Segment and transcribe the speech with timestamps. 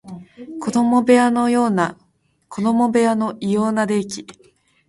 [0.59, 1.51] 子供部屋の異
[3.51, 4.25] 様な冷気